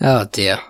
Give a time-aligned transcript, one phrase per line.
[0.00, 0.60] Oh dear.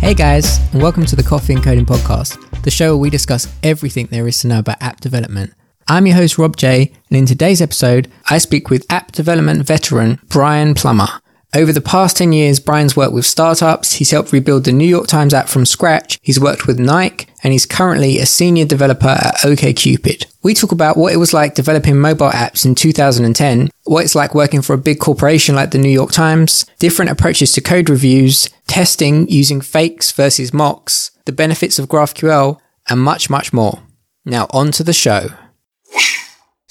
[0.00, 3.52] Hey guys, and welcome to the Coffee and Coding Podcast, the show where we discuss
[3.62, 5.52] everything there is to know about app development.
[5.88, 10.20] I'm your host, Rob J, and in today's episode, I speak with app development veteran
[10.28, 11.08] Brian Plummer.
[11.56, 15.06] Over the past 10 years, Brian's worked with startups, he's helped rebuild the New York
[15.06, 19.36] Times app from scratch, he's worked with Nike, and he's currently a senior developer at
[19.36, 20.26] OKCupid.
[20.42, 24.34] We talk about what it was like developing mobile apps in 2010, what it's like
[24.34, 28.50] working for a big corporation like the New York Times, different approaches to code reviews,
[28.66, 32.60] testing using fakes versus mocks, the benefits of GraphQL,
[32.90, 33.80] and much, much more.
[34.26, 35.30] Now on to the show.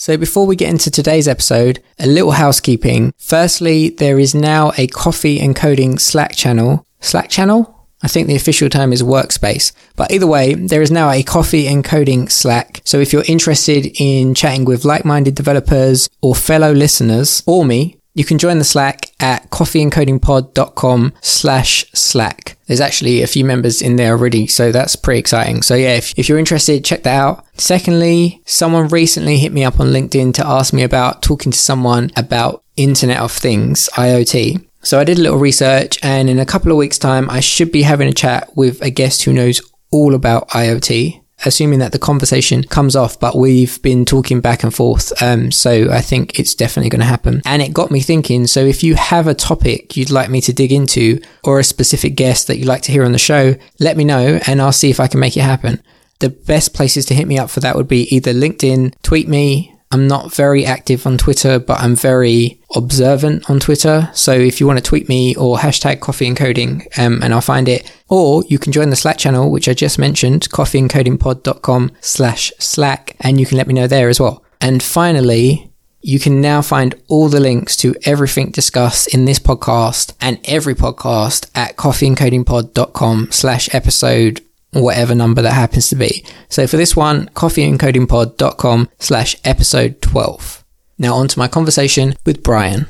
[0.06, 3.12] So before we get into today's episode, a little housekeeping.
[3.18, 6.86] Firstly, there is now a coffee and coding Slack channel.
[7.00, 7.88] Slack channel?
[8.04, 9.72] I think the official term is workspace.
[9.96, 12.84] But either way, there is now a coffee and coding Slack.
[12.86, 18.24] So if you're interested in chatting with like-minded developers or fellow listeners or me, you
[18.24, 22.58] can join the Slack at coffeeandcodingpod.com slash Slack.
[22.66, 25.62] There's actually a few members in there already, so that's pretty exciting.
[25.62, 27.46] So yeah, if, if you're interested, check that out.
[27.56, 32.10] Secondly, someone recently hit me up on LinkedIn to ask me about talking to someone
[32.16, 34.66] about Internet of Things, IoT.
[34.82, 37.72] So I did a little research and in a couple of weeks time, I should
[37.72, 42.00] be having a chat with a guest who knows all about IoT assuming that the
[42.00, 45.12] conversation comes off, but we've been talking back and forth.
[45.22, 47.42] Um, so I think it's definitely going to happen.
[47.46, 48.48] And it got me thinking.
[48.48, 52.16] So if you have a topic you'd like me to dig into or a specific
[52.16, 54.90] guest that you'd like to hear on the show, let me know and I'll see
[54.90, 55.84] if I can make it happen.
[56.20, 59.75] The best places to hit me up for that would be either LinkedIn, tweet me,
[59.96, 64.10] I'm not very active on Twitter, but I'm very observant on Twitter.
[64.14, 67.40] So if you want to tweet me or hashtag coffee and coding, um, and I'll
[67.40, 67.90] find it.
[68.10, 73.40] Or you can join the Slack channel, which I just mentioned, coffeeandcodingpod.com slash Slack, and
[73.40, 74.44] you can let me know there as well.
[74.60, 80.12] And finally, you can now find all the links to everything discussed in this podcast
[80.20, 84.45] and every podcast at coffeeandcodingpod.com slash episode
[84.84, 86.26] whatever number that happens to be.
[86.50, 90.64] So for this one, coffeeandcodingpod.com slash episode 12.
[90.98, 92.88] Now on to my conversation with Brian.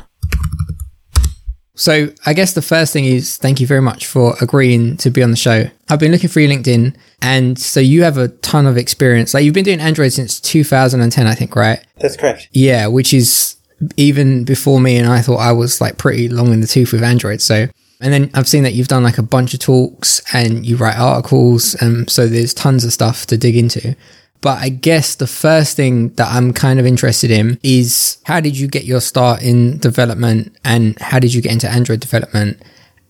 [1.75, 5.21] So I guess the first thing is thank you very much for agreeing to be
[5.21, 5.65] on the show.
[5.89, 9.33] I've been looking for your LinkedIn and so you have a ton of experience.
[9.33, 11.85] Like you've been doing Android since 2010, I think, right?
[11.97, 12.47] That's correct.
[12.53, 13.57] Yeah, which is
[13.97, 17.03] even before me and I thought I was like pretty long in the tooth with
[17.03, 17.41] Android.
[17.41, 17.67] So
[18.01, 20.97] and then I've seen that you've done like a bunch of talks and you write
[20.97, 21.75] articles.
[21.75, 23.95] And so there's tons of stuff to dig into.
[24.41, 28.57] But I guess the first thing that I'm kind of interested in is how did
[28.57, 32.61] you get your start in development and how did you get into Android development?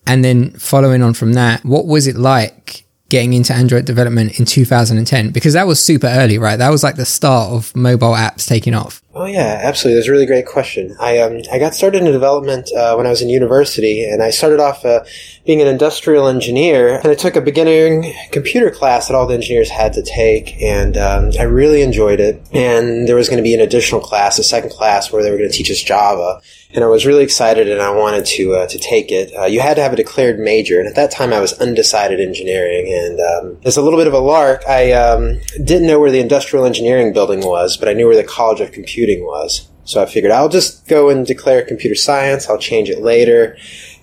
[0.08, 4.46] And then following on from that, what was it like getting into Android development in
[4.46, 5.32] 2010?
[5.32, 6.58] Because that was super early, right?
[6.58, 9.02] That was like the start of mobile apps taking off.
[9.18, 9.96] Oh yeah, absolutely.
[9.98, 10.94] That's a really great question.
[11.00, 14.30] I um I got started in development uh, when I was in university, and I
[14.30, 15.06] started off uh,
[15.46, 19.70] being an industrial engineer, and I took a beginning computer class that all the engineers
[19.70, 22.46] had to take, and um, I really enjoyed it.
[22.52, 25.38] And there was going to be an additional class, a second class, where they were
[25.38, 26.42] going to teach us Java,
[26.74, 29.34] and I was really excited, and I wanted to uh, to take it.
[29.34, 32.20] Uh, you had to have a declared major, and at that time I was undecided
[32.20, 34.62] in engineering, and um, it's a little bit of a lark.
[34.68, 38.26] I um, didn't know where the industrial engineering building was, but I knew where the
[38.26, 39.70] College of Computing computing was.
[39.84, 42.50] So I figured I'll just go and declare computer science.
[42.50, 43.58] I'll change it later.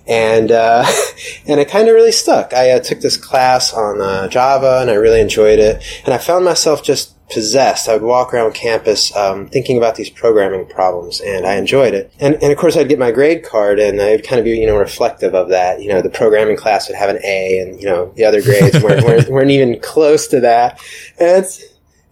[0.07, 0.85] And, uh,
[1.47, 2.53] and it kind of really stuck.
[2.53, 5.83] I uh, took this class on uh, Java and I really enjoyed it.
[6.05, 7.89] And I found myself just possessed.
[7.89, 12.13] I would walk around campus um, thinking about these programming problems, and I enjoyed it.
[12.19, 14.67] And, and of course, I'd get my grade card, and I'd kind of be you
[14.67, 15.81] know reflective of that.
[15.81, 18.79] You know, the programming class would have an A, and you know the other grades
[18.83, 20.79] weren't, weren't, weren't even close to that.
[21.17, 21.45] And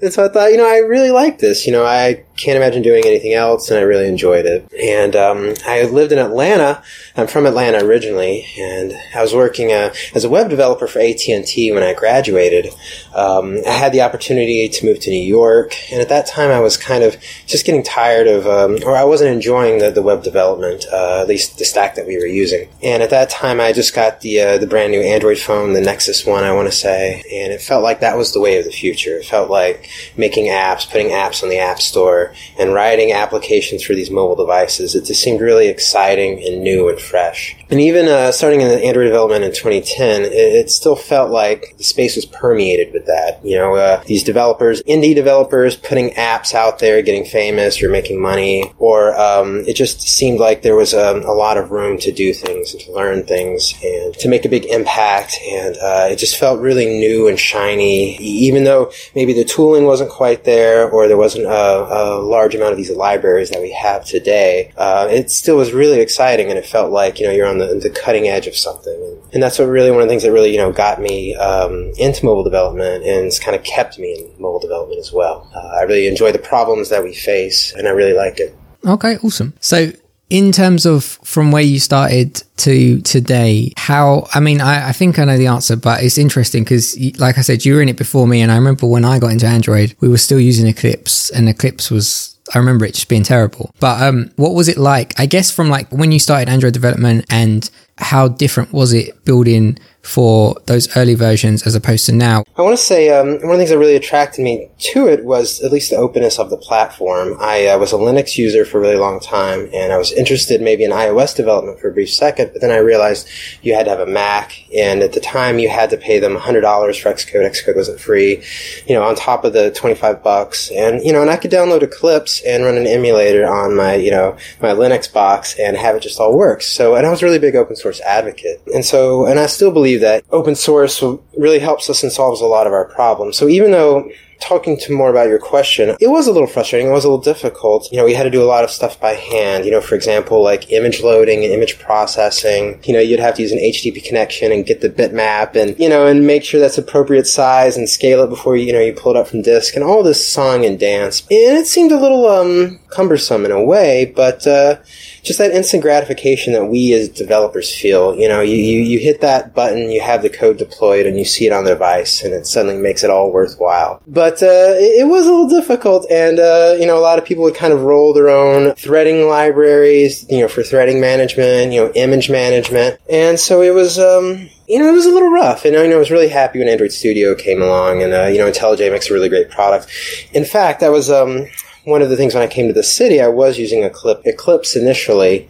[0.02, 1.66] and so I thought, you know, I really like this.
[1.66, 4.72] You know, I can't imagine doing anything else, and I really enjoyed it.
[4.74, 6.82] And um, I lived in Atlanta.
[7.16, 11.28] I'm from Atlanta originally, and I was working uh, as a web developer for AT
[11.30, 12.74] and T when I graduated.
[13.14, 16.60] Um, I had the opportunity to move to New York, and at that time, I
[16.60, 20.24] was kind of just getting tired of, um, or I wasn't enjoying the, the web
[20.24, 22.70] development, uh, at least the stack that we were using.
[22.82, 25.82] And at that time, I just got the uh, the brand new Android phone, the
[25.82, 28.66] Nexus one, I want to say, and it felt like that was the way of
[28.66, 29.18] the future.
[29.18, 32.21] It felt like making apps, putting apps on the App Store
[32.60, 34.96] and writing applications for these mobile devices.
[34.96, 37.56] It just seemed really exciting and new and fresh.
[37.70, 41.76] And even uh, starting in the Android development in 2010, it, it, still felt like
[41.78, 43.40] the space was permeated with that.
[43.46, 48.22] You know, uh, these developers, indie developers, putting apps out there, getting famous or making
[48.22, 52.12] money, or um, it just seemed like there was um, a lot of room to
[52.12, 55.38] do things and to learn things and to make a big impact.
[55.50, 60.12] And uh, it just felt really new and shiny, even though maybe the tooling wasn't
[60.12, 64.06] quite there or there wasn't a, a large amount of these libraries that we have
[64.06, 64.72] today.
[64.78, 67.76] Uh, it still was really exciting, and it felt like you know you're on the,
[67.76, 69.20] the cutting edge of something.
[69.34, 71.92] And that's what really one of the things that really you know got me um,
[71.98, 75.50] into mobile development and it's kind of kept me in mobile development as well.
[75.54, 78.56] Uh, I really enjoy the problems that we face, and I really like it.
[78.86, 79.54] Okay, awesome.
[79.60, 79.92] So
[80.32, 85.20] in terms of from where you started to today, how, I mean, I, I think
[85.20, 87.98] I know the answer, but it's interesting because, like I said, you were in it
[87.98, 88.40] before me.
[88.40, 91.92] And I remember when I got into Android, we were still using Eclipse and Eclipse
[91.92, 93.72] was, I remember it just being terrible.
[93.82, 95.20] But um, what was it like?
[95.20, 99.80] I guess from like when you started Android development and how different was it building
[100.02, 102.44] for those early versions as opposed to now?
[102.58, 105.26] I want to say um, one of the things that really attracted me to it
[105.26, 107.36] was at least the openness of the platform.
[107.40, 110.62] I uh, was a Linux user for a really long time, and I was interested
[110.62, 113.28] maybe in iOS development for a brief second, but then I realized
[113.62, 116.36] you had to have a Mac, and at the time you had to pay them
[116.36, 116.62] $100
[117.02, 117.50] for Xcode.
[117.50, 118.44] Xcode wasn't free,
[118.88, 120.72] you know, on top of the 25 bucks.
[120.72, 124.12] And, you know, and I could download Eclipse and run an emulator on my, you
[124.12, 126.62] know, my Linux box and have it just all work.
[126.62, 128.62] So, and I was a really big open source advocate.
[128.74, 131.04] And so, and I still believe believe that open source
[131.38, 133.38] really helps us and solves a lot of our problems.
[133.38, 134.10] So even though
[134.40, 136.88] talking to more about your question, it was a little frustrating.
[136.88, 137.92] It was a little difficult.
[137.92, 139.66] You know, we had to do a lot of stuff by hand.
[139.66, 142.82] You know, for example, like image loading and image processing.
[142.84, 145.90] You know, you'd have to use an HTTP connection and get the bitmap and, you
[145.90, 148.94] know, and make sure that's appropriate size and scale it before you, you know, you
[148.94, 151.22] pull it up from disk and all this song and dance.
[151.30, 154.78] And it seemed a little, um, cumbersome in a way, but, uh,
[155.24, 158.16] just that instant gratification that we as developers feel.
[158.16, 161.26] You know, you, you, you hit that button, you have the code deployed, and you
[161.26, 164.02] see it on the device, and it suddenly makes it all worthwhile.
[164.08, 167.26] But uh, it, it, was a little difficult, and uh, you know, a lot of
[167.26, 171.84] people would kind of roll their own threading libraries, you know, for threading management, you
[171.84, 174.00] know, image management, and so it was.
[174.00, 175.66] Um, you know, it was a little rough.
[175.66, 178.28] And I, you know, I was really happy when Android Studio came along, and uh,
[178.28, 179.88] you know, IntelliJ makes a really great product.
[180.32, 181.48] In fact, I was um,
[181.84, 185.50] one of the things when I came to the city, I was using Eclipse initially,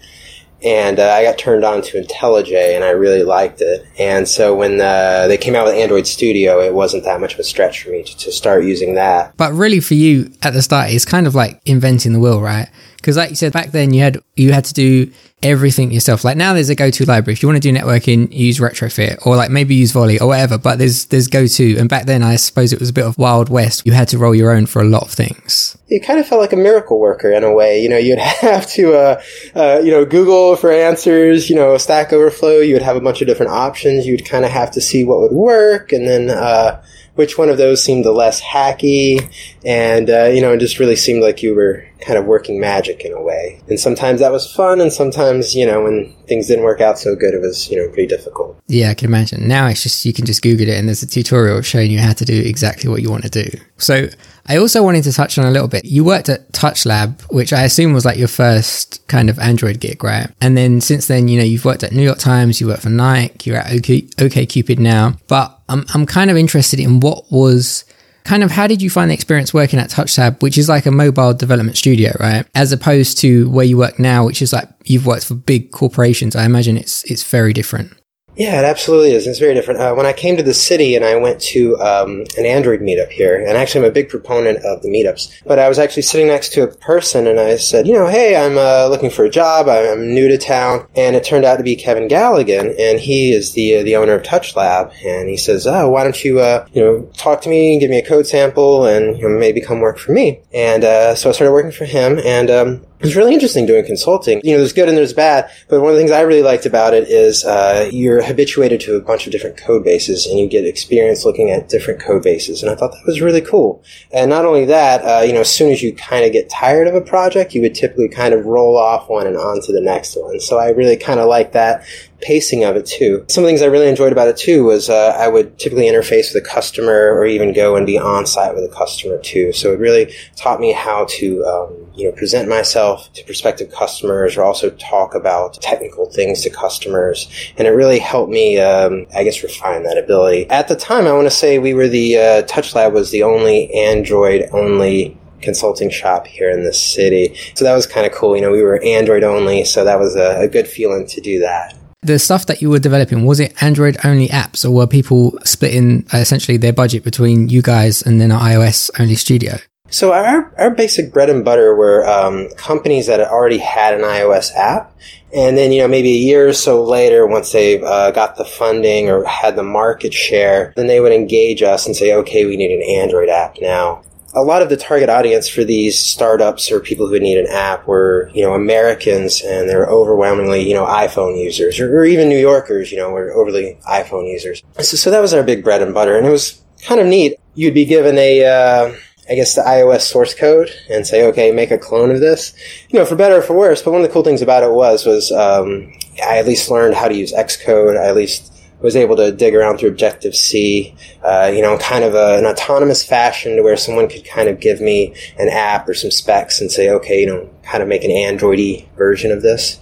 [0.63, 3.85] and uh, I got turned on to IntelliJ, and I really liked it.
[3.97, 7.39] And so when uh, they came out with Android Studio, it wasn't that much of
[7.39, 9.35] a stretch for me to, to start using that.
[9.37, 12.69] But really, for you at the start, it's kind of like inventing the wheel, right?
[13.01, 15.11] Because, like you said, back then you had you had to do
[15.43, 16.23] everything yourself.
[16.23, 17.33] Like now there's a go-to library.
[17.33, 20.57] If you want to do networking, use Retrofit or like maybe use Volley or whatever,
[20.57, 21.77] but there's, there's go-to.
[21.77, 23.85] And back then I suppose it was a bit of wild west.
[23.85, 25.77] You had to roll your own for a lot of things.
[25.89, 27.81] It kind of felt like a miracle worker in a way.
[27.81, 29.21] You know, you'd have to, uh,
[29.55, 32.59] uh, you know, Google for answers, you know, Stack Overflow.
[32.59, 34.05] You would have a bunch of different options.
[34.05, 36.81] You'd kind of have to see what would work and then, uh,
[37.15, 39.31] which one of those seemed the less hacky
[39.65, 43.05] and uh, you know it just really seemed like you were kind of working magic
[43.05, 43.61] in a way.
[43.67, 47.15] And sometimes that was fun and sometimes you know when things didn't work out so
[47.15, 48.59] good it was you know pretty difficult.
[48.67, 49.47] Yeah i can imagine.
[49.47, 52.13] Now it's just you can just google it and there's a tutorial showing you how
[52.13, 53.49] to do exactly what you want to do.
[53.77, 54.07] So
[54.47, 57.63] i also wanted to touch on a little bit you worked at touchlab which i
[57.63, 61.37] assume was like your first kind of android gig right and then since then you
[61.37, 64.45] know you've worked at new york times you worked for nike you're at ok, OK
[64.45, 67.85] Cupid now but I'm, I'm kind of interested in what was
[68.23, 70.91] kind of how did you find the experience working at TouchLab, which is like a
[70.91, 72.45] mobile development studio, right?
[72.55, 76.35] As opposed to where you work now, which is like you've worked for big corporations.
[76.35, 77.93] I imagine it's it's very different.
[78.35, 79.27] Yeah, it absolutely is.
[79.27, 79.81] It's very different.
[79.81, 83.09] Uh, when I came to the city and I went to um, an Android meetup
[83.09, 86.27] here, and actually I'm a big proponent of the meetups, but I was actually sitting
[86.27, 89.29] next to a person and I said, you know, hey, I'm uh, looking for a
[89.29, 89.67] job.
[89.67, 90.87] I'm new to town.
[90.95, 94.13] And it turned out to be Kevin Galligan, and he is the uh, the owner
[94.13, 94.91] of Touch Lab.
[95.05, 97.89] And he says, oh, why don't you, uh, you know, talk to me, and give
[97.89, 100.39] me a code sample, and you know, maybe come work for me.
[100.53, 104.41] And uh, so I started working for him, and um, it's really interesting doing consulting.
[104.43, 106.65] You know, there's good and there's bad, but one of the things I really liked
[106.65, 110.47] about it is uh, you're habituated to a bunch of different code bases and you
[110.47, 112.61] get experience looking at different code bases.
[112.61, 113.83] And I thought that was really cool.
[114.11, 116.87] And not only that, uh, you know, as soon as you kind of get tired
[116.87, 119.81] of a project, you would typically kind of roll off one and on to the
[119.81, 120.39] next one.
[120.39, 121.83] So I really kind of like that
[122.21, 123.25] pacing of it too.
[123.29, 125.85] Some of the things I really enjoyed about it too was uh, I would typically
[125.85, 129.51] interface with a customer or even go and be on site with a customer too.
[129.53, 134.37] So it really taught me how to um, you know present myself to prospective customers
[134.37, 139.23] or also talk about technical things to customers, and it really helped me um, I
[139.23, 140.49] guess refine that ability.
[140.49, 143.23] At the time, I want to say we were the uh, Touch Lab was the
[143.23, 147.35] only Android only consulting shop here in the city.
[147.55, 148.35] So that was kind of cool.
[148.35, 151.39] You know, we were Android only, so that was a, a good feeling to do
[151.39, 151.75] that.
[152.03, 156.07] The stuff that you were developing, was it Android only apps or were people splitting
[156.11, 159.57] uh, essentially their budget between you guys and then an iOS only studio?
[159.91, 164.49] So our, our basic bread and butter were um, companies that already had an iOS
[164.55, 164.95] app,
[165.35, 168.45] and then you know maybe a year or so later, once they uh, got the
[168.45, 172.55] funding or had the market share, then they would engage us and say, "Okay, we
[172.55, 174.01] need an Android app now."
[174.33, 177.85] A lot of the target audience for these startups or people who need an app
[177.87, 182.39] were, you know, Americans and they're overwhelmingly, you know, iPhone users or, or, even New
[182.39, 184.63] Yorkers, you know, were overly iPhone users.
[184.77, 186.17] So, so, that was our big bread and butter.
[186.17, 187.37] And it was kind of neat.
[187.55, 188.95] You'd be given a, uh,
[189.29, 192.53] I guess the iOS source code and say, okay, make a clone of this,
[192.89, 193.81] you know, for better or for worse.
[193.81, 196.95] But one of the cool things about it was, was, um, I at least learned
[196.95, 197.99] how to use Xcode.
[197.99, 198.50] I at least
[198.81, 202.45] was able to dig around through Objective C, uh, you know, kind of a, an
[202.45, 206.61] autonomous fashion to where someone could kind of give me an app or some specs
[206.61, 209.79] and say, okay, you know, how to make an Androidy version of this.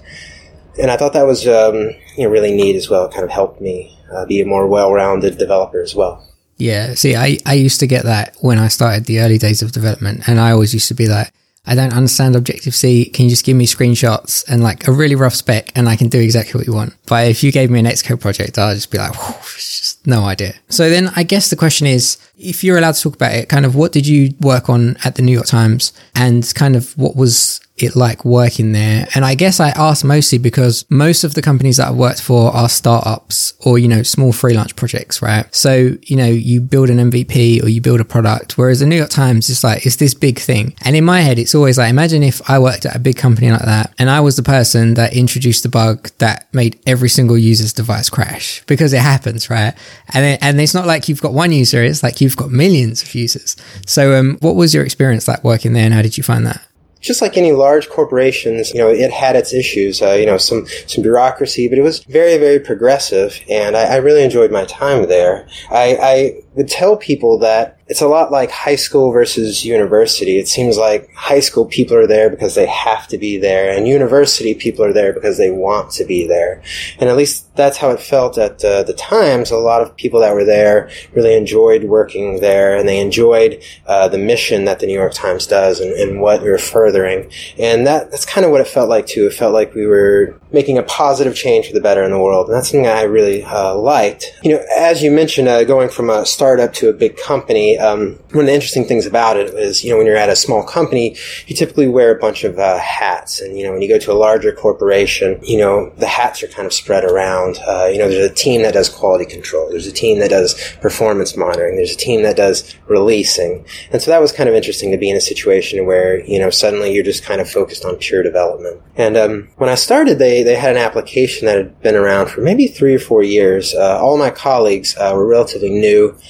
[0.81, 1.75] And I thought that was, um,
[2.17, 3.05] you know, really neat as well.
[3.05, 6.25] It kind of helped me uh, be a more well-rounded developer as well.
[6.57, 6.93] Yeah.
[6.93, 10.27] See, I, I used to get that when I started the early days of development
[10.27, 11.31] and I always used to be like,
[11.69, 13.05] I don't understand Objective C.
[13.05, 16.09] Can you just give me screenshots and like a really rough spec and I can
[16.09, 16.95] do exactly what you want?
[17.05, 20.55] But if you gave me an Xcode project, I'd just be like, just no idea.
[20.69, 23.67] So then I guess the question is, if you're allowed to talk about it, kind
[23.67, 27.15] of what did you work on at the New York Times and kind of what
[27.15, 29.07] was it like working there?
[29.15, 32.51] And I guess I asked mostly because most of the companies that I've worked for
[32.51, 35.53] are startups or, you know, small freelance projects, right?
[35.53, 38.95] So, you know, you build an MVP or you build a product, whereas the New
[38.95, 40.75] York Times is like, it's this big thing.
[40.81, 43.51] And in my head, it's always like, imagine if I worked at a big company
[43.51, 47.37] like that and I was the person that introduced the bug that made every single
[47.37, 49.73] user's device crash because it happens, right?
[50.13, 53.03] And, it, and it's not like you've got one user, it's like you've got millions
[53.03, 53.55] of users.
[53.85, 56.61] So, um, what was your experience like working there and how did you find that?
[57.01, 60.65] Just like any large corporations, you know, it had its issues, uh, you know, some,
[60.87, 65.07] some bureaucracy, but it was very, very progressive, and I, I really enjoyed my time
[65.07, 65.47] there.
[65.69, 70.37] I, I would tell people that it's a lot like high school versus university.
[70.37, 73.87] It seems like high school people are there because they have to be there, and
[73.87, 76.61] university people are there because they want to be there.
[76.99, 79.49] And at least that's how it felt at uh, the Times.
[79.49, 84.07] A lot of people that were there really enjoyed working there, and they enjoyed uh,
[84.07, 87.31] the mission that the New York Times does and, and what we are furthering.
[87.57, 89.25] And that that's kind of what it felt like too.
[89.25, 92.47] It felt like we were making a positive change for the better in the world,
[92.47, 94.25] and that's something I really uh, liked.
[94.43, 98.19] You know, as you mentioned, uh, going from a startup to a big company um,
[98.31, 100.63] one of the interesting things about it is, you know, when you're at a small
[100.63, 101.15] company,
[101.47, 103.41] you typically wear a bunch of uh, hats.
[103.41, 106.47] And, you know, when you go to a larger corporation, you know, the hats are
[106.47, 107.57] kind of spread around.
[107.65, 109.69] Uh, you know, there's a team that does quality control.
[109.69, 111.75] There's a team that does performance monitoring.
[111.75, 113.65] There's a team that does releasing.
[113.91, 116.51] And so that was kind of interesting to be in a situation where, you know,
[116.51, 118.79] suddenly you're just kind of focused on pure development.
[118.95, 122.41] And um, when I started, they, they had an application that had been around for
[122.41, 123.73] maybe three or four years.
[123.73, 126.15] Uh, all my colleagues uh, were relatively new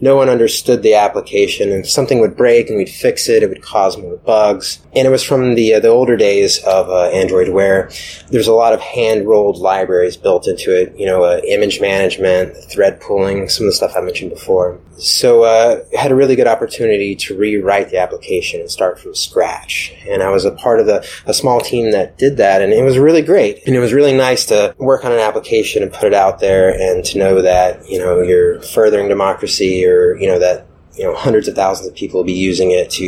[0.00, 3.48] no one understood the application, and if something would break and we'd fix it, it
[3.48, 4.80] would cause more bugs.
[4.94, 7.90] And it was from the uh, the older days of uh, Android, where
[8.30, 10.96] there's a lot of hand rolled libraries built into it.
[10.96, 14.80] You know, uh, image management, thread pooling, some of the stuff I mentioned before.
[14.98, 19.94] So uh, had a really good opportunity to rewrite the application and start from scratch.
[20.08, 22.82] And I was a part of the, a small team that did that, and it
[22.82, 23.62] was really great.
[23.64, 26.70] And it was really nice to work on an application and put it out there,
[26.70, 29.84] and to know that you know you're furthering democracy,
[30.18, 30.66] you know that
[30.98, 33.04] you know hundreds of thousands of people will be using it to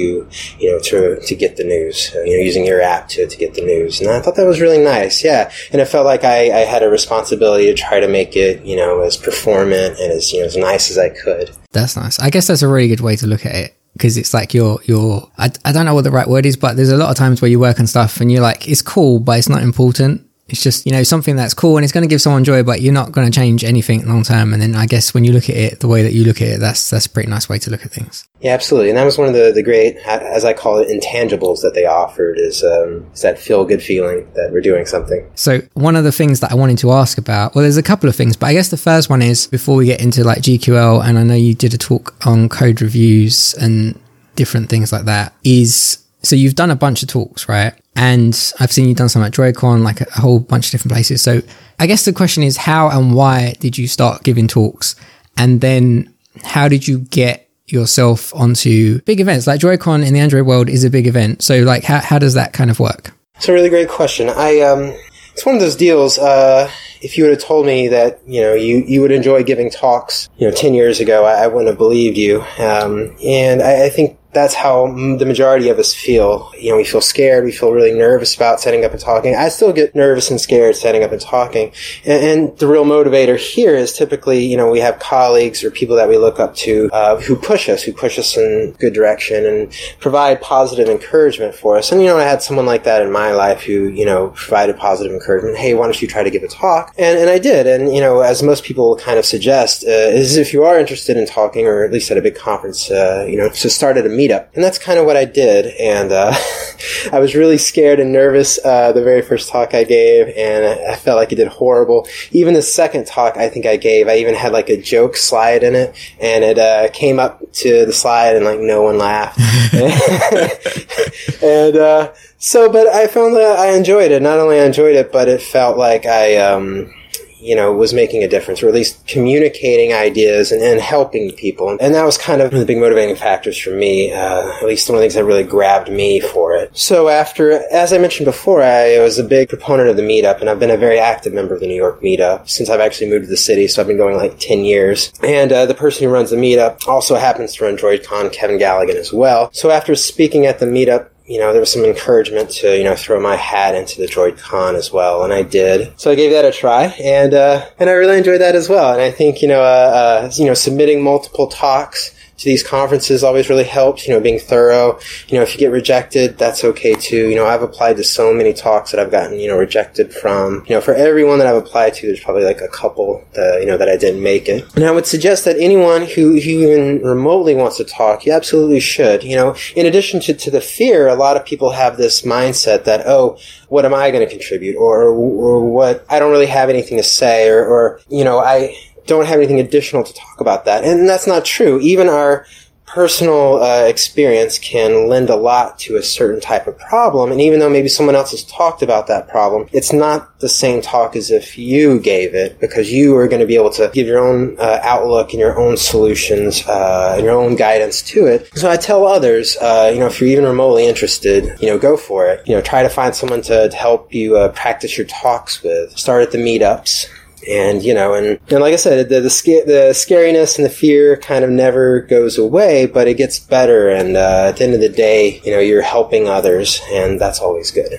[0.59, 3.37] you know to to get the news uh, you know using your app to, to
[3.37, 4.01] get the news.
[4.01, 5.51] And i thought that was really nice yeah.
[5.73, 8.77] And it felt like I, I had a responsibility to try to make it you
[8.77, 11.51] know as performant and as you know as nice as i could.
[11.73, 12.19] That's nice.
[12.19, 14.79] I guess that's a really good way to look at it because it's like you're
[14.85, 17.17] you're I, I don't know what the right word is but there's a lot of
[17.17, 20.27] times where you work on stuff and you're like it's cool but it's not important
[20.50, 22.80] it's just, you know, something that's cool and it's going to give someone joy, but
[22.80, 24.52] you're not going to change anything long term.
[24.52, 26.49] And then I guess when you look at it the way that you look at
[26.49, 28.28] it, that's, that's a pretty nice way to look at things.
[28.40, 28.90] Yeah, absolutely.
[28.90, 31.87] And that was one of the, the great, as I call it, intangibles that they
[31.87, 35.30] offered is, um, is that feel good feeling that we're doing something.
[35.35, 38.09] So one of the things that I wanted to ask about, well, there's a couple
[38.09, 41.04] of things, but I guess the first one is before we get into like GQL,
[41.04, 43.99] and I know you did a talk on code reviews and
[44.37, 47.73] different things like that, is so you've done a bunch of talks, right?
[48.00, 51.21] And I've seen you done some at DroidCon, like a, whole bunch of different places.
[51.21, 51.42] So
[51.78, 54.97] I guess the question is how and why did you start giving talks?
[55.37, 59.47] And then how did you get yourself onto big events?
[59.47, 61.42] Like DroidCon in the Android world is a big event.
[61.42, 63.12] So like how, how does that kind of work?
[63.37, 64.30] It's a really great question.
[64.30, 64.97] I, um,
[65.35, 66.71] it's one of those deals, uh,
[67.02, 70.28] if you would have told me that you know you, you would enjoy giving talks
[70.37, 73.88] you know 10 years ago I, I wouldn't have believed you um, and I, I,
[73.88, 76.51] think that's how the majority of us feel.
[76.59, 77.45] You know, we feel scared.
[77.45, 79.35] We feel really nervous about setting up and talking.
[79.35, 81.73] I still get nervous and scared setting up and talking.
[82.05, 85.97] And, and the real motivator here is typically, you know, we have colleagues or people
[85.97, 89.45] that we look up to uh, who push us, who push us in good direction
[89.45, 91.91] and provide positive encouragement for us.
[91.91, 94.77] And, you know, I had someone like that in my life who, you know, provided
[94.77, 95.57] positive encouragement.
[95.57, 96.95] Hey, why don't you try to give a talk?
[96.97, 97.67] And, and I did.
[97.67, 101.17] And, you know, as most people kind of suggest, uh, is if you are interested
[101.17, 104.07] in talking or at least at a big conference, uh, you know, to start at
[104.07, 104.49] a meetup.
[104.55, 105.67] And that's kind of what I did.
[105.79, 106.35] And, uh,
[107.12, 110.29] I was really scared and nervous, uh, the very first talk I gave.
[110.37, 112.07] And I felt like it did horrible.
[112.33, 115.62] Even the second talk I think I gave, I even had like a joke slide
[115.62, 119.39] in it and it, uh, came up to the slide and like no one laughed.
[121.43, 124.23] and, uh, so, but I found that I enjoyed it.
[124.23, 126.93] Not only I enjoyed it, but it felt like I, um,
[127.41, 131.77] you know, was making a difference, or at least communicating ideas and, and helping people.
[131.81, 134.65] And that was kind of one of the big motivating factors for me, uh, at
[134.65, 136.77] least one of the things that really grabbed me for it.
[136.77, 140.51] So after, as I mentioned before, I was a big proponent of the meetup, and
[140.51, 143.25] I've been a very active member of the New York meetup since I've actually moved
[143.25, 145.13] to the city, so I've been going like 10 years.
[145.23, 148.97] And uh, the person who runs the meetup also happens to run DroidCon, Kevin Galligan,
[148.97, 149.51] as well.
[149.53, 152.97] So after speaking at the meetup, you know, there was some encouragement to, you know,
[152.97, 155.93] throw my hat into the Droid Con as well, and I did.
[155.97, 158.93] So I gave that a try, and, uh, and I really enjoyed that as well.
[158.93, 162.11] And I think, you know, uh, uh, you know, submitting multiple talks,
[162.41, 164.99] to these conferences always really helps, you know, being thorough.
[165.29, 167.29] You know, if you get rejected, that's okay too.
[167.29, 170.65] You know, I've applied to so many talks that I've gotten, you know, rejected from.
[170.67, 173.67] You know, for everyone that I've applied to, there's probably like a couple that, you
[173.67, 174.65] know, that I didn't make it.
[174.75, 178.81] And I would suggest that anyone who, who even remotely wants to talk, you absolutely
[178.81, 179.23] should.
[179.23, 182.85] You know, in addition to, to the fear, a lot of people have this mindset
[182.85, 184.77] that, oh, what am I going to contribute?
[184.77, 188.77] Or, or what, I don't really have anything to say, or, or you know, I,
[189.07, 190.85] don't have anything additional to talk about that.
[190.85, 191.80] And that's not true.
[191.80, 192.47] Even our
[192.90, 197.30] personal uh, experience can lend a lot to a certain type of problem.
[197.30, 200.83] And even though maybe someone else has talked about that problem, it's not the same
[200.83, 204.09] talk as if you gave it because you are going to be able to give
[204.09, 208.50] your own uh, outlook and your own solutions uh, and your own guidance to it.
[208.57, 211.97] So I tell others, uh, you know, if you're even remotely interested, you know, go
[211.97, 212.47] for it.
[212.49, 215.97] You know, try to find someone to, to help you uh, practice your talks with.
[215.97, 217.07] Start at the meetups
[217.49, 220.71] and you know, and, and like I said, the the, sca- the scariness and the
[220.71, 223.89] fear kind of never goes away, but it gets better.
[223.89, 227.41] And uh, at the end of the day, you know, you're helping others, and that's
[227.41, 227.93] always good.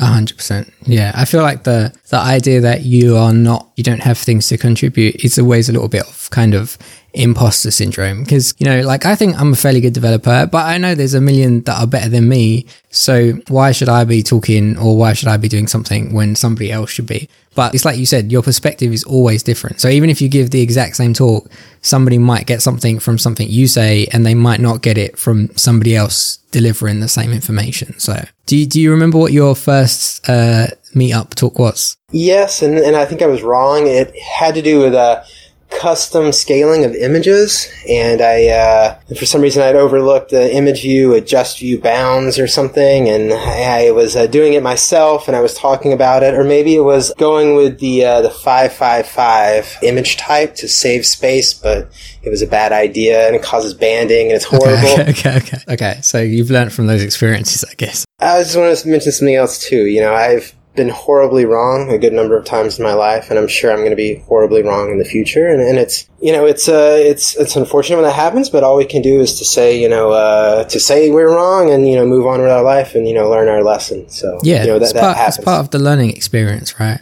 [0.00, 0.72] A hundred percent.
[0.84, 1.12] Yeah.
[1.14, 4.58] I feel like the, the idea that you are not, you don't have things to
[4.58, 6.78] contribute is always a little bit of kind of
[7.14, 8.22] imposter syndrome.
[8.22, 11.14] Because you know like i think i'm a fairly good developer but i know there's
[11.14, 12.66] a million that are better than me.
[12.90, 16.70] So why should i be talking or why should i be doing something when somebody
[16.70, 17.28] else should be?
[17.54, 19.80] But it's like you said your perspective is always different.
[19.80, 23.48] So even if you give the exact same talk somebody might get something from something
[23.48, 27.98] you say and they might not get it from somebody else delivering the same information.
[27.98, 32.78] So do you, do you remember what your first uh meetup talk was yes and,
[32.78, 35.22] and i think i was wrong it had to do with uh
[35.70, 41.10] custom scaling of images, and I, uh, for some reason, I'd overlooked the image view
[41.10, 45.92] adjustViewBounds or something, and I, I was uh, doing it myself, and I was talking
[45.92, 50.16] about it, or maybe it was going with the uh, the five five five image
[50.16, 51.90] type to save space, but
[52.22, 54.88] it was a bad idea, and it causes banding, and it's horrible.
[54.88, 55.58] Okay, okay, okay.
[55.68, 58.04] Okay, so you've learned from those experiences, I guess.
[58.20, 59.86] I just want to mention something else too.
[59.86, 63.38] You know, I've been horribly wrong a good number of times in my life, and
[63.38, 65.46] I'm sure I'm going to be horribly wrong in the future.
[65.46, 68.76] And, and it's you know it's uh, it's it's unfortunate when that happens, but all
[68.76, 71.96] we can do is to say you know uh, to say we're wrong and you
[71.96, 74.08] know move on with our life and you know learn our lesson.
[74.08, 77.00] So yeah, you know, that, it's, part, that it's part of the learning experience, right?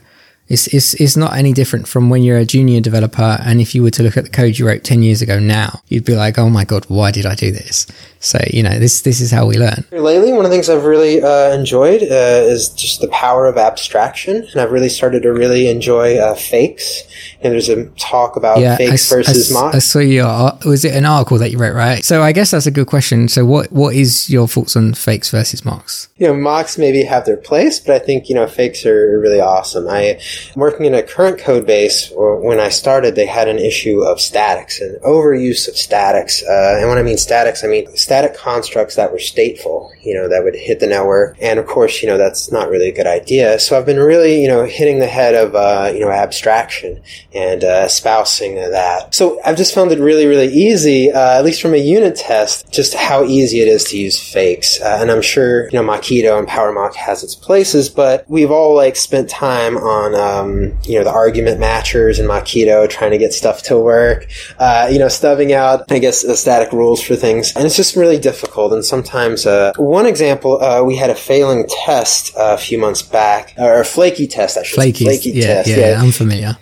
[0.48, 3.38] It's, it's, it's not any different from when you're a junior developer.
[3.40, 5.80] And if you were to look at the code you wrote 10 years ago now,
[5.88, 7.86] you'd be like, oh my God, why did I do this?
[8.20, 9.84] So, you know, this, this is how we learn.
[9.90, 13.56] Lately, one of the things I've really uh, enjoyed uh, is just the power of
[13.56, 14.36] abstraction.
[14.36, 17.02] And I've really started to really enjoy uh, fakes.
[17.40, 19.76] And there's a talk about yeah, fakes I, versus I, mocks.
[19.76, 22.04] I saw your, was it an article that you wrote, right?
[22.04, 23.28] So I guess that's a good question.
[23.28, 26.08] So what, what is your thoughts on fakes versus mocks?
[26.16, 29.40] You know, mocks maybe have their place, but I think, you know, fakes are really
[29.40, 29.88] awesome.
[29.88, 30.20] I,
[30.54, 34.80] working in a current code base, when I started, they had an issue of statics
[34.80, 36.42] and overuse of statics.
[36.42, 40.28] Uh, and when I mean statics, I mean static constructs that were stateful, you know,
[40.28, 41.36] that would hit the network.
[41.40, 43.58] And of course, you know, that's not really a good idea.
[43.58, 47.02] So I've been really, you know, hitting the head of, uh, you know, abstraction
[47.34, 49.14] and uh, espousing that.
[49.14, 52.70] So I've just found it really, really easy, uh, at least from a unit test,
[52.72, 54.80] just how easy it is to use fakes.
[54.80, 58.74] Uh, and I'm sure, you know, Mockito and PowerMock has its places, but we've all
[58.74, 63.18] like spent time on uh, um, you know, the argument matchers in Mockito trying to
[63.18, 64.26] get stuff to work,
[64.58, 67.54] uh, you know, stubbing out, I guess, the static rules for things.
[67.54, 68.72] And it's just really difficult.
[68.72, 73.54] And sometimes, uh, one example, uh, we had a failing test a few months back,
[73.56, 75.16] or a flaky test, I should Flaky, say.
[75.16, 75.68] Flaky yeah, test.
[75.68, 76.56] yeah, yeah, I'm familiar.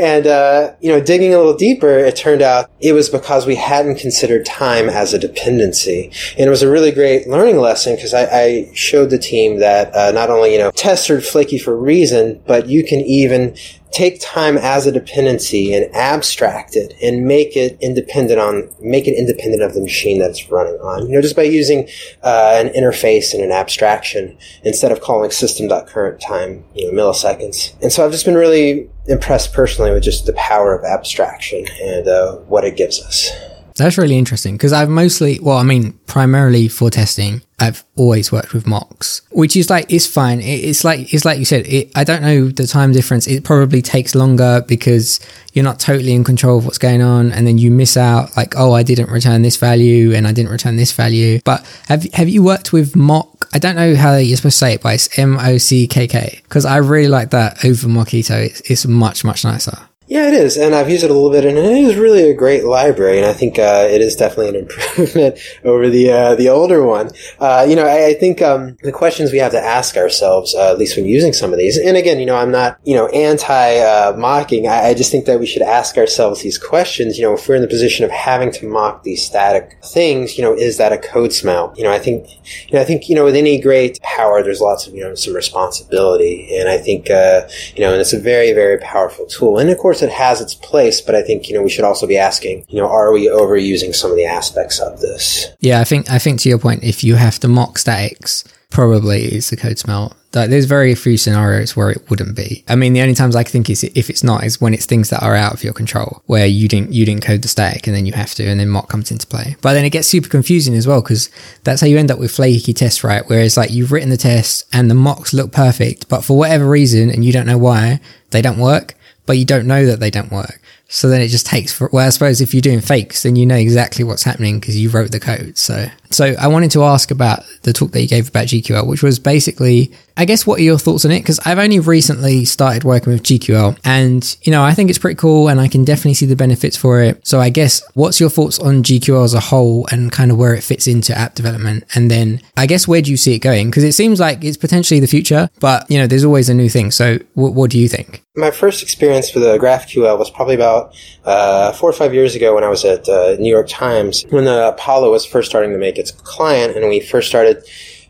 [0.00, 3.54] And, uh, you know, digging a little deeper, it turned out it was because we
[3.54, 6.10] hadn't considered time as a dependency.
[6.38, 9.94] And it was a really great learning lesson because I, I, showed the team that
[9.94, 13.54] uh, not only, you know, tests are flaky for reason, but you can even
[13.92, 19.16] take time as a dependency and abstract it and make it independent on make it
[19.16, 21.06] independent of the machine that it's running on.
[21.06, 21.88] You know just by using
[22.22, 27.80] uh, an interface and an abstraction instead of calling system.current time you know milliseconds.
[27.82, 32.06] And so i've just been really impressed personally with just the power of abstraction and
[32.06, 33.30] uh, what it gives us.
[33.76, 38.54] That's really interesting because I've mostly, well, I mean, primarily for testing, I've always worked
[38.54, 40.40] with mocks, which is like, it's fine.
[40.40, 43.26] it's like, it's like you said, it, I don't know the time difference.
[43.26, 45.20] It probably takes longer because
[45.52, 47.32] you're not totally in control of what's going on.
[47.32, 50.50] And then you miss out like, oh, I didn't return this value and I didn't
[50.50, 51.40] return this value.
[51.44, 53.48] But have, have you worked with MockK?
[53.52, 56.06] I don't know how you're supposed to say it, but it's M O C K
[56.06, 58.46] K because I really like that over Mockito.
[58.46, 59.76] It's, it's much, much nicer.
[60.10, 62.34] Yeah, it is, and I've used it a little bit, and it is really a
[62.34, 66.48] great library, and I think uh, it is definitely an improvement over the uh, the
[66.48, 67.10] older one.
[67.38, 70.72] Uh, you know, I, I think um, the questions we have to ask ourselves, uh,
[70.72, 73.06] at least when using some of these, and again, you know, I'm not you know
[73.06, 74.66] anti uh, mocking.
[74.66, 77.16] I, I, just think that we should ask ourselves these questions.
[77.16, 80.42] You know, if we're in the position of having to mock these static things, you
[80.42, 81.72] know, is that a code smell?
[81.76, 82.28] You know, I think,
[82.66, 85.14] you know, I think you know, with any great power, there's lots of you know
[85.14, 89.58] some responsibility, and I think uh, you know, and it's a very very powerful tool,
[89.58, 91.84] and of course course, it has its place, but I think you know we should
[91.84, 95.46] also be asking, you know, are we overusing some of the aspects of this?
[95.60, 99.24] Yeah, I think I think to your point, if you have to mock statics, probably
[99.24, 100.16] it's the code smell.
[100.32, 102.62] Like, there's very few scenarios where it wouldn't be.
[102.68, 105.10] I mean, the only times I think is if it's not is when it's things
[105.10, 107.96] that are out of your control, where you didn't you didn't code the static and
[107.96, 109.56] then you have to, and then mock comes into play.
[109.60, 111.30] But then it gets super confusing as well because
[111.64, 113.24] that's how you end up with flaky tests, right?
[113.26, 117.10] Whereas like you've written the tests and the mocks look perfect, but for whatever reason,
[117.10, 118.94] and you don't know why, they don't work
[119.30, 120.60] but you don't know that they don't work.
[120.88, 123.46] So then it just takes for, well, I suppose if you're doing fakes, then you
[123.46, 125.56] know exactly what's happening because you wrote the code.
[125.56, 129.02] So, so I wanted to ask about the talk that you gave about GQL, which
[129.02, 131.20] was basically, I guess, what are your thoughts on it?
[131.20, 135.16] Because I've only recently started working with GQL and, you know, I think it's pretty
[135.16, 137.24] cool and I can definitely see the benefits for it.
[137.26, 140.52] So I guess what's your thoughts on GQL as a whole and kind of where
[140.54, 141.84] it fits into app development?
[141.94, 143.70] And then I guess where do you see it going?
[143.70, 146.68] Because it seems like it's potentially the future, but, you know, there's always a new
[146.68, 146.90] thing.
[146.90, 148.24] So w- what do you think?
[148.34, 150.94] My first experience with the GraphQL was probably about
[151.24, 154.44] uh, four or five years ago when I was at uh, New York Times when
[154.44, 157.64] the Apollo was first starting to make its client, and we first started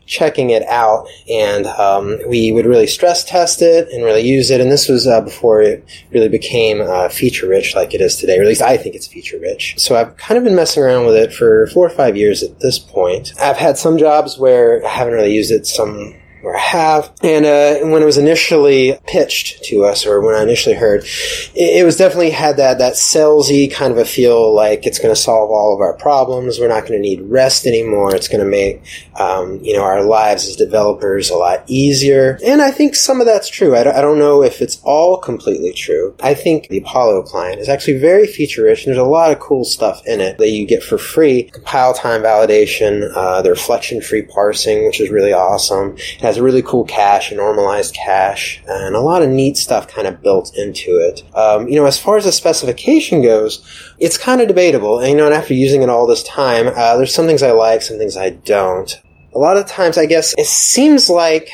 [0.07, 4.59] checking it out, and um, we would really stress test it and really use it.
[4.59, 8.37] And this was uh, before it really became uh, feature rich like it is today,
[8.37, 9.75] or at least I think it's feature rich.
[9.77, 12.59] So I've kind of been messing around with it for four or five years at
[12.59, 13.31] this point.
[13.39, 17.11] I've had some jobs where I haven't really used it, some or have.
[17.21, 21.81] And uh, when it was initially pitched to us, or when I initially heard, it,
[21.81, 25.19] it was definitely had that that salesy kind of a feel, like it's going to
[25.19, 26.59] solve all of our problems.
[26.59, 28.15] We're not going to need rest anymore.
[28.15, 28.83] It's going to make
[29.19, 32.39] um, you know our lives as developers a lot easier.
[32.43, 33.75] And I think some of that's true.
[33.75, 36.13] I don't, know if it's all completely true.
[36.21, 38.85] I think the Apollo client is actually very feature rich.
[38.85, 41.43] There's a lot of cool stuff in it that you get for free.
[41.43, 45.95] Compile time validation, uh, the reflection free parsing, which is really awesome.
[45.95, 49.85] It has a really cool cache, a normalized cache, and a lot of neat stuff
[49.85, 51.23] kind of built into it.
[51.35, 53.59] Um, you know, as far as the specification goes,
[53.99, 54.99] it's kind of debatable.
[54.99, 57.51] And, you know, and after using it all this time, uh, there's some things I
[57.51, 58.97] like, some things I don't.
[59.35, 61.49] A lot of times, I guess, it seems like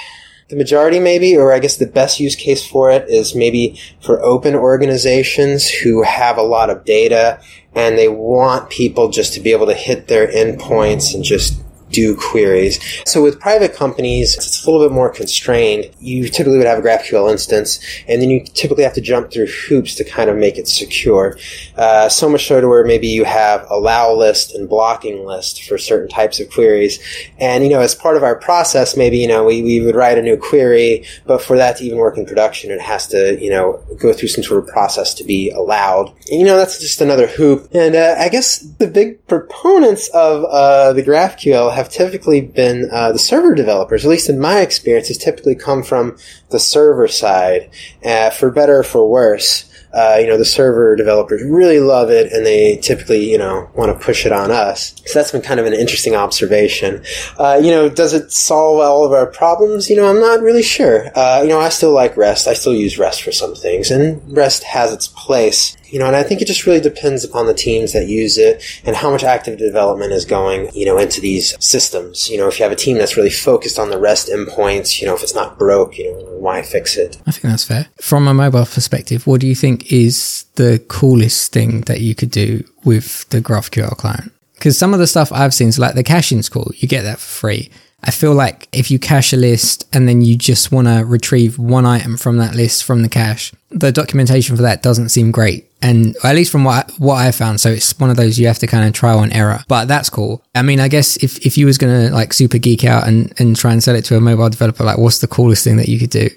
[0.49, 4.23] the majority maybe, or I guess the best use case for it is maybe for
[4.23, 7.41] open organizations who have a lot of data
[7.73, 11.59] and they want people just to be able to hit their endpoints and just
[11.97, 12.75] do queries.
[13.07, 15.89] So with private companies, it's a little bit more constrained.
[15.99, 19.47] You typically would have a GraphQL instance, and then you typically have to jump through
[19.47, 21.39] hoops to kind of make it secure.
[21.75, 25.79] Uh, so much so to where maybe you have allow list and blocking list for
[25.79, 26.99] certain types of queries.
[27.39, 30.19] And, you know, as part of our process, maybe, you know, we, we would write
[30.19, 33.49] a new query, but for that to even work in production, it has to, you
[33.49, 36.09] know, go through some sort of process to be allowed.
[36.29, 37.69] And, you know, that's just another hoop.
[37.73, 43.11] And uh, I guess the big proponents of uh, the GraphQL have typically been uh,
[43.11, 46.17] the server developers, at least in my experience, has typically come from
[46.49, 47.69] the server side,
[48.03, 49.71] uh, for better or for worse.
[49.93, 53.91] uh, you know, the server developers really love it and they typically, you know, want
[53.91, 54.95] to push it on us.
[55.05, 57.03] So that's been kind of an interesting observation.
[57.37, 59.89] Uh, you know, does it solve all of our problems?
[59.89, 61.09] You know, I'm not really sure.
[61.17, 62.47] Uh, you know, I still like REST.
[62.47, 66.15] I still use REST for some things and REST has its place you know, and
[66.15, 69.23] I think it just really depends upon the teams that use it and how much
[69.23, 72.29] active development is going, you know, into these systems.
[72.29, 75.07] You know, if you have a team that's really focused on the REST endpoints, you
[75.07, 77.17] know, if it's not broke, you know, why fix it?
[77.25, 77.87] I think that's fair.
[78.01, 82.31] From a mobile perspective, what do you think is the coolest thing that you could
[82.31, 84.31] do with the GraphQL client?
[84.53, 86.71] Because some of the stuff I've seen is like the caching's cool.
[86.75, 87.69] You get that for free.
[88.03, 91.57] I feel like if you cache a list and then you just want to retrieve
[91.57, 95.69] one item from that list from the cache, the documentation for that doesn't seem great.
[95.81, 98.47] And at least from what I, what I found, so it's one of those you
[98.47, 99.59] have to kind of trial and error.
[99.67, 100.43] But that's cool.
[100.53, 103.55] I mean, I guess if, if you was gonna like super geek out and, and
[103.55, 105.99] try and sell it to a mobile developer, like what's the coolest thing that you
[105.99, 106.29] could do?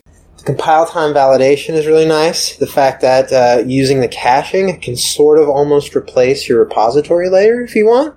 [0.45, 2.57] Compile time validation is really nice.
[2.57, 7.63] The fact that uh, using the caching can sort of almost replace your repository layer
[7.63, 8.15] if you want.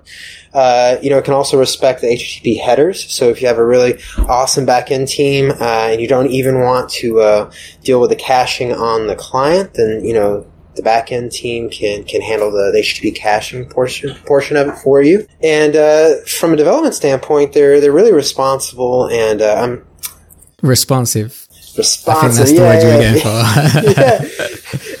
[0.52, 3.10] Uh, you know, it can also respect the HTTP headers.
[3.10, 6.90] So if you have a really awesome backend team uh, and you don't even want
[6.90, 11.70] to uh, deal with the caching on the client, then you know the backend team
[11.70, 15.26] can can handle the, the HTTP caching portion portion of it for you.
[15.42, 19.86] And uh, from a development standpoint, they're they're really responsible and uh, I'm
[20.62, 21.43] responsive
[21.76, 22.42] responsive.
[22.42, 24.22] I think that's the yeah,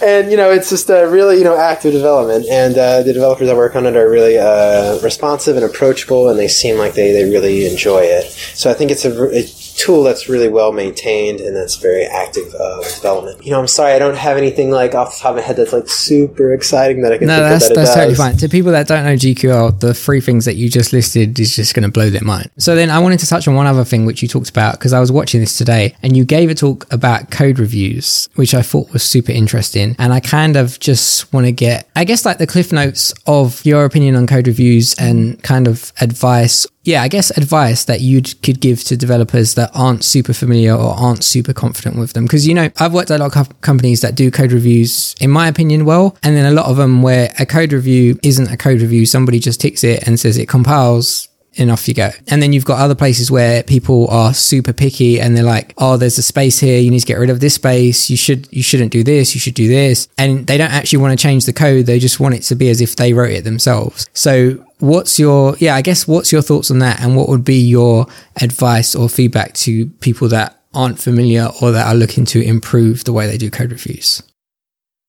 [0.02, 0.08] yeah.
[0.08, 2.46] And, you know, it's just a really, you know, active development.
[2.50, 6.38] And uh, the developers that work on it are really uh, responsive and approachable, and
[6.38, 8.30] they seem like they, they really enjoy it.
[8.54, 9.42] So I think it's a, a
[9.76, 13.44] tool that's really well maintained and that's very active uh, development.
[13.44, 15.56] You know, I'm sorry I don't have anything like off the top of my head
[15.56, 17.26] that's like super exciting that I can.
[17.26, 18.36] No, that's that that's totally fine.
[18.38, 21.74] To people that don't know GQL, the three things that you just listed is just
[21.74, 22.50] going to blow their mind.
[22.58, 24.92] So then I wanted to touch on one other thing which you talked about because
[24.92, 28.62] I was watching this today and you gave a talk about code reviews, which I
[28.62, 32.38] thought was super interesting, and I kind of just want to get, I guess, like
[32.38, 37.08] the cliff notes of your opinion on code reviews and kind of advice yeah, I
[37.08, 41.52] guess advice that you could give to developers that aren't super familiar or aren't super
[41.52, 42.24] confident with them.
[42.24, 45.30] Because, you know, I've worked at a lot of companies that do code reviews, in
[45.30, 46.16] my opinion, well.
[46.22, 49.06] And then a lot of them where a code review isn't a code review.
[49.06, 52.10] Somebody just ticks it and says it compiles and off you go.
[52.28, 55.96] And then you've got other places where people are super picky and they're like, "Oh,
[55.96, 56.78] there's a space here.
[56.80, 58.10] You need to get rid of this space.
[58.10, 59.34] You should you shouldn't do this.
[59.34, 61.86] You should do this." And they don't actually want to change the code.
[61.86, 64.08] They just want it to be as if they wrote it themselves.
[64.14, 67.58] So, what's your yeah, I guess what's your thoughts on that and what would be
[67.58, 68.06] your
[68.40, 73.12] advice or feedback to people that aren't familiar or that are looking to improve the
[73.12, 74.22] way they do code reviews?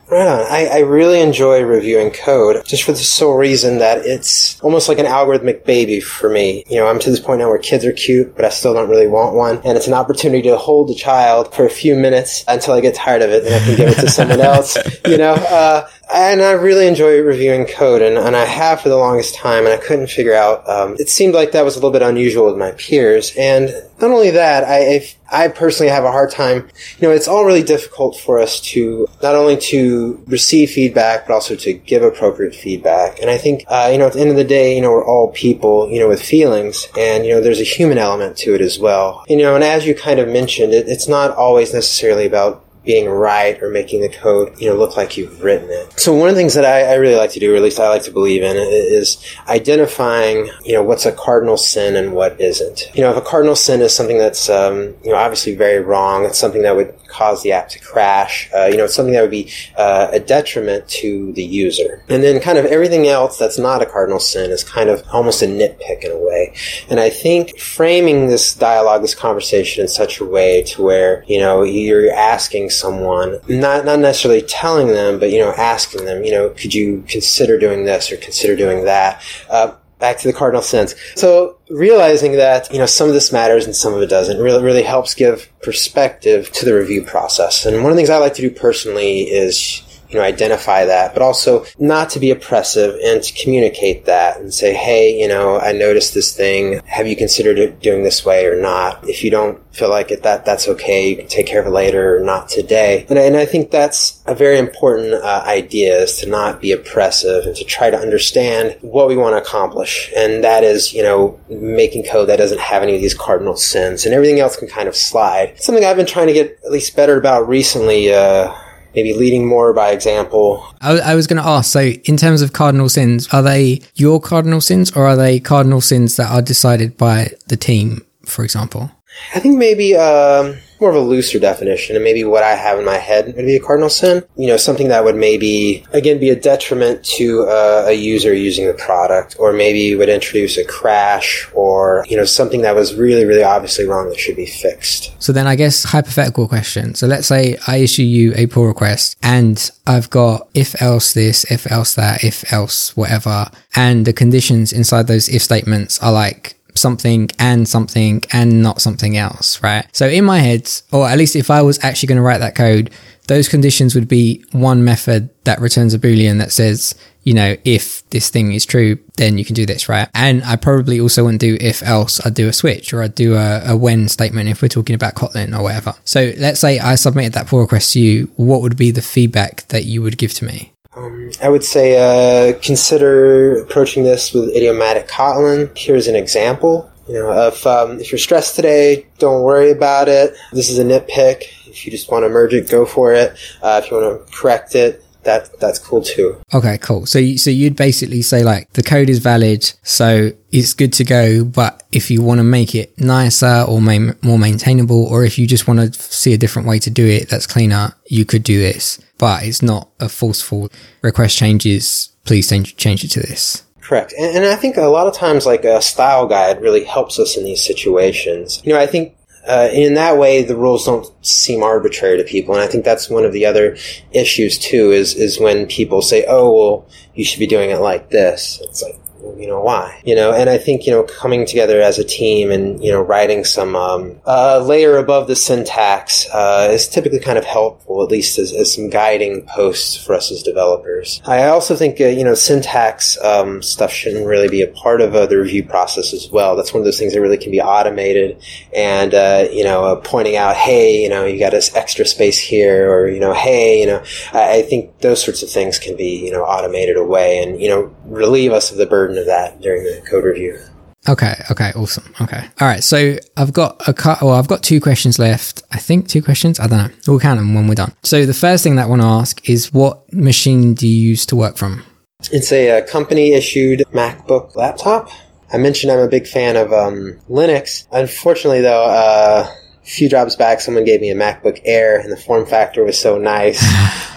[0.08, 0.42] Right on.
[0.42, 5.00] I, I really enjoy reviewing code just for the sole reason that it's almost like
[5.00, 6.64] an algorithmic baby for me.
[6.68, 8.88] You know, I'm to this point now where kids are cute, but I still don't
[8.88, 9.62] really want one.
[9.66, 12.94] And it's an opportunity to hold a child for a few minutes until I get
[12.94, 14.78] tired of it and I can give it to someone else.
[15.08, 18.98] You know, uh, and I really enjoy reviewing code, and, and I have for the
[18.98, 20.68] longest time, and I couldn't figure out.
[20.70, 24.12] Um, it seemed like that was a little bit unusual with my peers, and not
[24.12, 26.70] only that, I, I personally have a hard time.
[27.00, 31.34] You know, it's all really difficult for us to not only to receive feedback, but
[31.34, 33.20] also to give appropriate feedback.
[33.20, 35.06] And I think, uh, you know, at the end of the day, you know, we're
[35.06, 38.62] all people, you know, with feelings, and you know, there's a human element to it
[38.62, 39.24] as well.
[39.28, 43.10] You know, and as you kind of mentioned, it, it's not always necessarily about being
[43.10, 46.00] right or making the code, you know, look like you've written it.
[46.00, 47.80] So one of the things that I, I, really like to do, or at least
[47.80, 52.40] I like to believe in, is identifying, you know, what's a cardinal sin and what
[52.40, 52.96] isn't.
[52.96, 56.26] You know, if a cardinal sin is something that's, um, you know, obviously very wrong,
[56.26, 59.22] it's something that would cause the app to crash, uh, you know, it's something that
[59.22, 62.04] would be uh, a detriment to the user.
[62.10, 65.42] And then kind of everything else that's not a cardinal sin is kind of almost
[65.42, 66.54] a nitpick in a way.
[66.90, 71.40] And I think framing this dialogue, this conversation in such a way to where, you
[71.40, 76.32] know, you're asking someone, not not necessarily telling them, but you know, asking them, you
[76.32, 79.22] know, could you consider doing this or consider doing that?
[79.50, 80.96] Uh, back to the cardinal sins.
[81.16, 84.64] So realizing that you know some of this matters and some of it doesn't really
[84.64, 87.66] really helps give perspective to the review process.
[87.66, 91.14] And one of the things I like to do personally is you know, identify that,
[91.14, 95.60] but also not to be oppressive and to communicate that and say, hey, you know,
[95.60, 96.82] I noticed this thing.
[96.86, 99.08] Have you considered doing this way or not?
[99.08, 101.10] If you don't feel like it, that that's okay.
[101.10, 103.06] You can take care of it later or not today.
[103.10, 107.46] And, and I think that's a very important uh, idea is to not be oppressive
[107.46, 110.12] and to try to understand what we want to accomplish.
[110.16, 114.06] And that is, you know, making code that doesn't have any of these cardinal sins
[114.06, 115.62] and everything else can kind of slide.
[115.62, 118.56] Something I've been trying to get at least better about recently, uh,
[118.96, 120.66] maybe leading more by example.
[120.82, 124.20] I, I was going to ask so, in terms of cardinal sins, are they your
[124.20, 128.92] cardinal sins or are they cardinal sins that are decided by the team, for example?
[129.34, 129.96] I think maybe.
[129.96, 133.46] Um, more of a looser definition, and maybe what I have in my head would
[133.46, 134.24] be a cardinal sin.
[134.36, 138.68] You know, something that would maybe again be a detriment to uh, a user using
[138.68, 143.26] the product, or maybe would introduce a crash, or you know something that was really
[143.26, 145.14] really obviously wrong that should be fixed.
[145.22, 146.96] So then, I guess hypothetical question.
[146.96, 151.44] So let's say I issue you a pull request, and I've got if else this,
[151.52, 156.56] if else that, if else whatever, and the conditions inside those if statements are like
[156.76, 159.86] something and something and not something else, right?
[159.94, 162.56] So in my head, or at least if I was actually going to write that
[162.56, 162.92] code,
[163.28, 168.08] those conditions would be one method that returns a boolean that says, you know, if
[168.12, 170.08] this thing is true, then you can do this, right?
[170.14, 173.36] And I probably also wouldn't do if else, I'd do a switch or I'd do
[173.36, 175.96] a, a when statement if we're talking about Kotlin or whatever.
[176.04, 178.32] So let's say I submitted that pull request to you.
[178.36, 180.75] What would be the feedback that you would give to me?
[180.96, 185.78] Um, I would say uh, consider approaching this with idiomatic Kotlin.
[185.78, 186.90] Here's an example.
[187.08, 190.36] You know, if um, if you're stressed today, don't worry about it.
[190.52, 191.44] This is a nitpick.
[191.68, 193.38] If you just want to merge it, go for it.
[193.62, 196.42] Uh, if you want to correct it, that that's cool too.
[196.54, 197.06] Okay, cool.
[197.06, 201.04] So you, so you'd basically say like the code is valid, so it's good to
[201.04, 201.44] go.
[201.44, 205.48] But if you want to make it nicer or ma- more maintainable, or if you
[205.48, 208.60] just want to see a different way to do it that's cleaner, you could do
[208.60, 209.00] this.
[209.18, 210.70] But it's not a forceful
[211.02, 212.10] request changes.
[212.26, 213.64] Please change change it to this.
[213.82, 214.14] Correct.
[214.18, 217.38] And, and I think a lot of times, like a style guide really helps us
[217.38, 218.62] in these situations.
[218.66, 219.16] You know, I think
[219.48, 223.10] uh, in that way, the rules don't seem arbitrary to people, and I think that's
[223.10, 223.78] one of the other
[224.12, 224.92] issues too.
[224.92, 228.82] Is is when people say, "Oh, well, you should be doing it like this." It's
[228.82, 229.00] like,
[229.38, 232.52] you know why you know and i think you know coming together as a team
[232.52, 237.38] and you know writing some um, uh, layer above the syntax uh, is typically kind
[237.38, 241.76] of helpful at least as, as, some guiding posts for us as developers i also
[241.76, 245.38] think uh, you know syntax um, stuff shouldn't really be a part of uh, the
[245.38, 248.42] review process as well that's one of those things that really can be automated
[248.74, 252.38] and uh, you know uh, pointing out hey you know you got this extra space
[252.38, 255.96] here or you know hey you know I, I think those sorts of things can
[255.96, 259.62] be you know automated away and you know relieve us of the burden of that
[259.62, 260.60] during the code review.
[261.08, 261.36] Okay.
[261.52, 261.72] Okay.
[261.76, 262.14] Awesome.
[262.20, 262.48] Okay.
[262.60, 262.84] All right.
[262.84, 264.22] So I've got a cut.
[264.22, 265.62] Well, I've got two questions left.
[265.72, 266.60] I think two questions.
[266.60, 266.96] I don't know.
[267.08, 267.94] We'll count them when we're done.
[268.04, 271.26] So the first thing that I want to ask is, what machine do you use
[271.28, 271.84] to work from?
[272.32, 275.10] It's a, a company issued MacBook laptop.
[275.54, 277.88] I mentioned I'm a big fan of um, Linux.
[277.92, 279.48] Unfortunately, though, uh,
[279.86, 283.00] a few jobs back, someone gave me a MacBook Air, and the form factor was
[283.00, 283.64] so nice.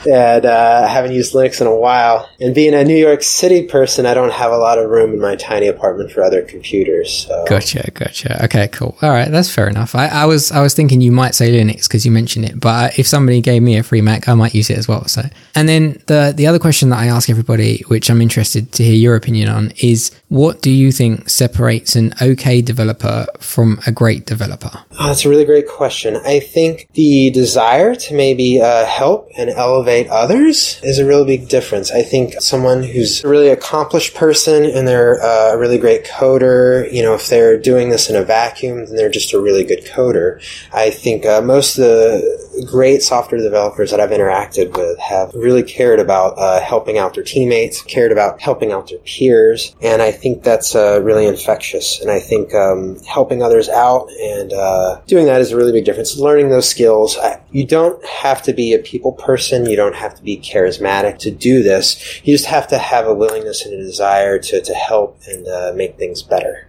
[0.06, 2.28] and uh, I haven't used Linux in a while.
[2.40, 5.20] And being a New York City person, I don't have a lot of room in
[5.20, 7.26] my tiny apartment for other computers.
[7.26, 7.44] So.
[7.48, 8.44] Gotcha, gotcha.
[8.44, 8.96] Okay, cool.
[9.02, 9.94] All right, that's fair enough.
[9.94, 12.98] I, I was I was thinking you might say Linux because you mentioned it, but
[12.98, 15.06] if somebody gave me a free Mac, I might use it as well.
[15.06, 15.22] So,
[15.54, 18.94] and then the the other question that I ask everybody, which I'm interested to hear
[18.94, 24.26] your opinion on, is what do you think separates an okay developer from a great
[24.26, 24.70] developer?
[25.00, 26.16] Oh, that's a really great question.
[26.24, 31.48] I think the desire to maybe uh, help and elevate others is a really big
[31.48, 31.90] difference.
[31.90, 36.90] I think someone who's a really accomplished person and they're uh, a really great coder,
[36.92, 39.84] you know, if they're doing this in a vacuum, then they're just a really good
[39.84, 40.40] coder.
[40.72, 45.62] I think uh, most of the great software developers that I've interacted with have really
[45.62, 50.12] cared about uh, helping out their teammates, cared about helping out their peers, and I
[50.12, 52.00] think that's uh, really infectious.
[52.00, 55.84] And I think um, helping others out and uh, doing that is a really big
[55.84, 56.16] difference.
[56.16, 57.16] Learning those skills.
[57.50, 59.66] You don't have to be a people person.
[59.66, 62.20] You don't have to be charismatic to do this.
[62.24, 65.72] You just have to have a willingness and a desire to, to help and uh,
[65.74, 66.68] make things better.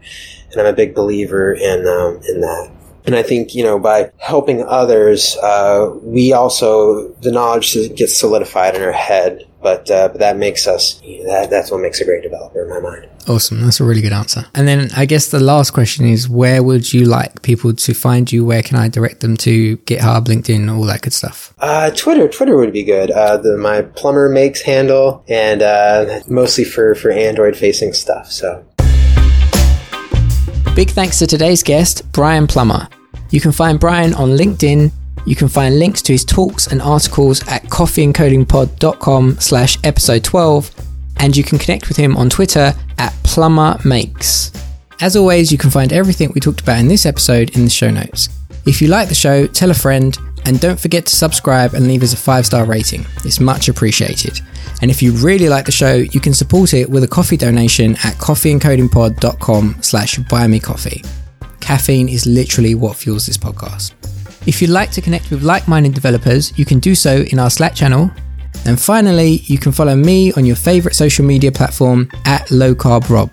[0.52, 2.72] And I'm a big believer in um, in that.
[3.06, 8.76] And I think, you know, by helping others, uh, we also, the knowledge gets solidified
[8.76, 9.46] in our head.
[9.62, 12.80] But, uh, but that makes us, that, that's what makes a great developer in my
[12.80, 13.10] mind.
[13.28, 13.60] Awesome.
[13.60, 14.46] That's a really good answer.
[14.56, 18.32] And then I guess the last question is where would you like people to find
[18.32, 18.46] you?
[18.46, 21.54] Where can I direct them to GitHub, LinkedIn, all that good stuff?
[21.60, 22.30] Uh, Twitter.
[22.30, 23.12] Twitter would be good.
[23.12, 28.32] Uh, the, my Plummer Makes handle and, uh, mostly for, for Android facing stuff.
[28.32, 28.66] So
[30.76, 32.88] Big thanks to today's guest, Brian Plummer.
[33.32, 34.92] You can find Brian on LinkedIn.
[35.26, 40.72] You can find links to his talks and articles at coffeeandcodingpod.com slash episode 12,
[41.18, 44.52] and you can connect with him on Twitter at Plummer Makes.
[45.02, 47.90] As always, you can find everything we talked about in this episode in the show
[47.90, 48.30] notes.
[48.66, 52.04] If you like the show, tell a friend, and don't forget to subscribe and leave
[52.04, 53.06] us a five star rating.
[53.26, 54.42] It's much appreciated.
[54.82, 57.94] And if you really like the show, you can support it with a coffee donation
[58.04, 61.04] at coffeeandcodingpod.com slash buy me coffee.
[61.60, 63.94] Caffeine is literally what fuels this podcast.
[64.48, 67.50] If you'd like to connect with like minded developers, you can do so in our
[67.50, 68.10] Slack channel.
[68.66, 73.10] And finally, you can follow me on your favorite social media platform at Low Carb
[73.10, 73.30] Rob.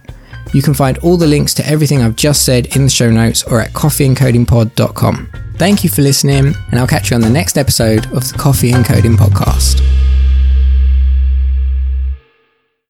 [0.53, 3.43] You can find all the links to everything I've just said in the show notes
[3.45, 5.31] or at coffeeandcodingpod.com.
[5.57, 8.73] Thank you for listening, and I'll catch you on the next episode of the Coffee
[8.73, 10.06] and Coding Podcast.